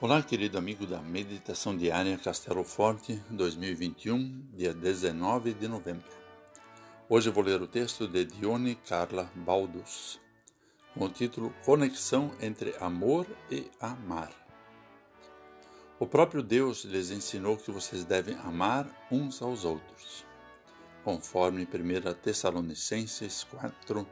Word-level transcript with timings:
Olá, 0.00 0.20
querido 0.20 0.58
amigo 0.58 0.88
da 0.88 1.00
Meditação 1.00 1.74
Diária 1.76 2.18
Castelo 2.18 2.64
Forte 2.64 3.14
2021, 3.30 4.48
dia 4.52 4.74
19 4.74 5.54
de 5.54 5.68
novembro. 5.68 6.10
Hoje 7.08 7.30
vou 7.30 7.44
ler 7.44 7.62
o 7.62 7.68
texto 7.68 8.08
de 8.08 8.24
Dione 8.24 8.74
Carla 8.74 9.30
Baldus, 9.36 10.20
com 10.92 11.04
o 11.04 11.08
título 11.08 11.54
Conexão 11.64 12.32
entre 12.40 12.74
Amor 12.80 13.24
e 13.48 13.70
Amar. 13.80 14.32
O 16.00 16.08
próprio 16.08 16.42
Deus 16.42 16.84
lhes 16.84 17.12
ensinou 17.12 17.56
que 17.56 17.70
vocês 17.70 18.04
devem 18.04 18.34
amar 18.38 18.90
uns 19.12 19.40
aos 19.40 19.64
outros, 19.64 20.26
conforme 21.04 21.62
1 21.62 22.14
Tessalonicenses 22.14 23.44
4, 23.44 24.04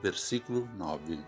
versículo 0.00 0.68
9. 0.78 1.18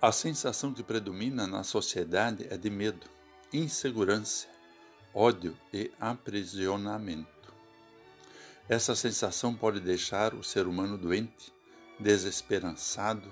A 0.00 0.12
sensação 0.12 0.72
que 0.72 0.84
predomina 0.84 1.44
na 1.44 1.64
sociedade 1.64 2.46
é 2.48 2.56
de 2.56 2.70
medo, 2.70 3.04
insegurança, 3.52 4.46
ódio 5.12 5.58
e 5.74 5.90
aprisionamento. 5.98 7.52
Essa 8.68 8.94
sensação 8.94 9.56
pode 9.56 9.80
deixar 9.80 10.34
o 10.34 10.44
ser 10.44 10.68
humano 10.68 10.96
doente, 10.96 11.52
desesperançado 11.98 13.28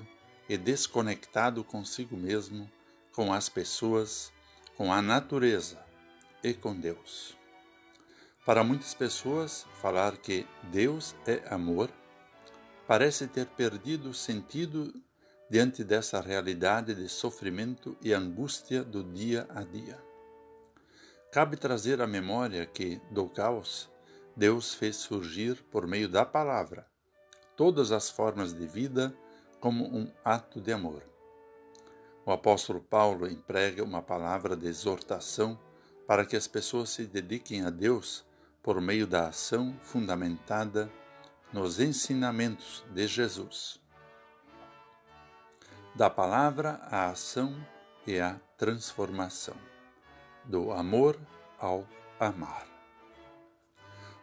e 0.48 0.56
desconectado 0.56 1.62
consigo 1.62 2.16
mesmo, 2.16 2.68
com 3.12 3.32
as 3.32 3.48
pessoas, 3.48 4.32
com 4.76 4.92
a 4.92 5.00
natureza 5.00 5.78
e 6.42 6.52
com 6.52 6.74
Deus. 6.74 7.36
Para 8.44 8.64
muitas 8.64 8.92
pessoas, 8.92 9.64
falar 9.80 10.16
que 10.16 10.44
Deus 10.64 11.14
é 11.28 11.44
amor 11.48 11.88
parece 12.88 13.28
ter 13.28 13.46
perdido 13.46 14.10
o 14.10 14.14
sentido 14.14 14.92
diante 15.48 15.84
dessa 15.84 16.20
realidade 16.20 16.94
de 16.94 17.08
sofrimento 17.08 17.96
e 18.02 18.12
angústia 18.12 18.82
do 18.82 19.04
dia 19.04 19.46
a 19.50 19.62
dia. 19.62 19.98
Cabe 21.30 21.56
trazer 21.56 22.00
à 22.00 22.06
memória 22.06 22.66
que, 22.66 23.00
do 23.10 23.28
caos, 23.28 23.88
Deus 24.36 24.74
fez 24.74 24.96
surgir, 24.96 25.62
por 25.70 25.86
meio 25.86 26.08
da 26.08 26.24
palavra, 26.24 26.86
todas 27.56 27.92
as 27.92 28.10
formas 28.10 28.52
de 28.52 28.66
vida 28.66 29.16
como 29.60 29.84
um 29.84 30.12
ato 30.24 30.60
de 30.60 30.72
amor. 30.72 31.02
O 32.24 32.32
apóstolo 32.32 32.80
Paulo 32.80 33.28
emprega 33.28 33.84
uma 33.84 34.02
palavra 34.02 34.56
de 34.56 34.66
exortação 34.66 35.58
para 36.06 36.24
que 36.24 36.36
as 36.36 36.48
pessoas 36.48 36.90
se 36.90 37.06
dediquem 37.06 37.62
a 37.64 37.70
Deus 37.70 38.24
por 38.62 38.80
meio 38.80 39.06
da 39.06 39.28
ação 39.28 39.76
fundamentada 39.80 40.90
nos 41.52 41.78
ensinamentos 41.78 42.84
de 42.92 43.06
Jesus 43.06 43.80
da 45.96 46.10
palavra 46.10 46.78
à 46.90 47.06
ação 47.06 47.56
e 48.06 48.20
à 48.20 48.38
transformação, 48.58 49.56
do 50.44 50.70
amor 50.70 51.18
ao 51.58 51.88
amar. 52.20 52.66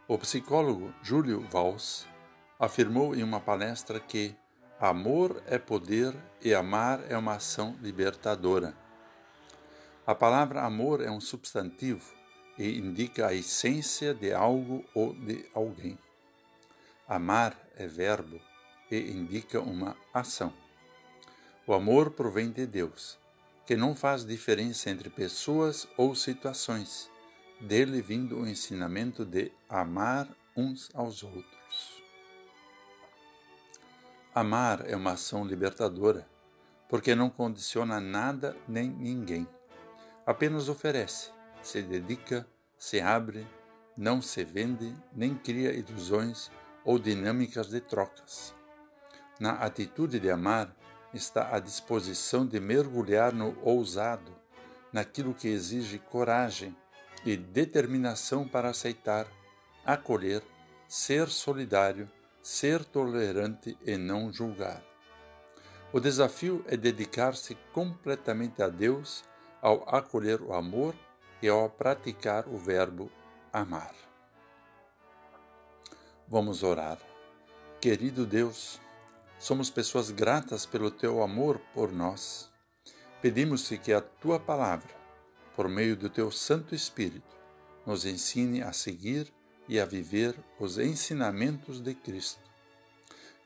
O 0.08 0.16
psicólogo 0.20 0.94
Júlio 1.02 1.42
Valls 1.50 2.06
afirmou 2.60 3.16
em 3.16 3.24
uma 3.24 3.40
palestra 3.40 4.00
que 4.00 4.36
amor 4.80 5.42
é 5.48 5.58
poder 5.58 6.14
e 6.44 6.54
amar 6.54 7.00
é 7.10 7.18
uma 7.18 7.38
ação 7.38 7.76
libertadora. 7.82 8.78
A 10.06 10.14
palavra 10.14 10.62
amor 10.62 11.02
é 11.02 11.10
um 11.10 11.20
substantivo 11.20 12.14
e 12.56 12.78
indica 12.78 13.26
a 13.26 13.34
essência 13.34 14.14
de 14.14 14.32
algo 14.32 14.86
ou 14.94 15.16
de 15.16 15.50
alguém. 15.56 15.98
Amar 17.08 17.58
é 17.76 17.88
verbo 17.88 18.40
e 18.92 19.12
indica 19.12 19.60
uma 19.60 19.98
ação. 20.14 20.63
O 21.66 21.74
amor 21.74 22.12
provém 22.12 22.52
de 22.52 22.68
Deus, 22.68 23.18
que 23.66 23.78
não 23.78 23.96
faz 23.96 24.26
diferença 24.26 24.90
entre 24.90 25.10
pessoas 25.10 25.88
ou 25.96 26.14
situações, 26.14 27.10
dele 27.62 28.02
vindo 28.02 28.38
o 28.38 28.46
ensinamento 28.46 29.24
de 29.24 29.50
amar 29.70 30.28
uns 30.58 30.90
aos 30.94 31.24
outros. 31.24 32.04
Amar 34.36 34.84
é 34.90 34.94
uma 34.94 35.14
ação 35.14 35.46
libertadora, 35.46 36.28
porque 36.90 37.16
não 37.16 37.30
condiciona 37.30 37.98
nada 37.98 38.58
nem 38.68 38.90
ninguém. 38.90 39.48
Apenas 40.26 40.68
oferece, 40.68 41.32
se 41.62 41.82
dedica, 41.82 42.46
se 42.78 43.00
abre, 43.00 43.48
não 43.96 44.22
se 44.22 44.44
vende, 44.44 44.94
nem 45.16 45.34
cria 45.34 45.72
ilusões 45.72 46.52
ou 46.84 47.00
dinâmicas 47.00 47.68
de 47.70 47.80
trocas. 47.80 48.54
Na 49.40 49.54
atitude 49.54 50.20
de 50.20 50.30
amar, 50.30 50.76
está 51.14 51.56
à 51.56 51.60
disposição 51.60 52.46
de 52.46 52.60
mergulhar 52.60 53.34
no 53.34 53.56
ousado, 53.62 54.32
naquilo 54.92 55.34
que 55.34 55.48
exige 55.48 56.00
coragem 56.00 56.76
e 57.26 57.38
determinação 57.38 58.48
para 58.48 58.70
aceitar, 58.70 59.28
acolher, 59.86 60.44
ser 60.88 61.30
solidário, 61.30 62.10
ser 62.42 62.84
tolerante 62.84 63.78
e 63.86 63.98
não 63.98 64.32
julgar. 64.32 64.84
O 65.92 66.00
desafio 66.00 66.66
é 66.68 66.76
dedicar-se 66.76 67.56
completamente 67.72 68.62
a 68.62 68.68
Deus 68.68 69.24
ao 69.62 69.88
acolher 69.88 70.42
o 70.42 70.54
amor 70.54 70.96
e 71.42 71.48
ao 71.48 71.70
praticar 71.70 72.48
o 72.48 72.58
verbo 72.58 73.12
amar. 73.52 73.94
Vamos 76.28 76.64
orar. 76.64 76.98
Querido 77.80 78.26
Deus, 78.26 78.82
Somos 79.44 79.70
pessoas 79.70 80.10
gratas 80.10 80.66
pelo 80.66 80.90
teu 80.90 81.22
amor 81.22 81.60
por 81.74 81.92
nós. 81.92 82.50
Pedimos-te 83.22 83.78
que 83.78 83.92
a 83.92 84.00
tua 84.00 84.40
palavra, 84.40 84.96
por 85.54 85.68
meio 85.68 85.98
do 85.98 86.10
teu 86.10 86.32
Santo 86.32 86.74
Espírito, 86.74 87.36
nos 87.86 88.06
ensine 88.06 88.62
a 88.62 88.72
seguir 88.72 89.34
e 89.68 89.82
a 89.82 89.86
viver 89.86 90.34
os 90.58 90.78
ensinamentos 90.78 91.82
de 91.82 91.94
Cristo. 91.94 92.40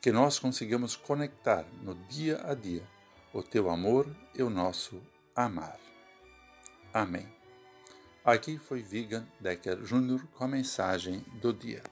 Que 0.00 0.12
nós 0.12 0.38
consigamos 0.38 0.94
conectar 0.94 1.66
no 1.82 1.96
dia 2.06 2.40
a 2.44 2.54
dia 2.54 2.88
o 3.34 3.42
teu 3.42 3.68
amor 3.68 4.06
e 4.36 4.40
o 4.40 4.48
nosso 4.48 5.02
amar. 5.34 5.80
Amém. 6.94 7.26
Aqui 8.24 8.56
foi 8.56 8.82
Vigan 8.82 9.26
Decker 9.40 9.82
Jr. 9.82 10.24
com 10.32 10.44
a 10.44 10.48
mensagem 10.48 11.24
do 11.40 11.52
dia. 11.52 11.82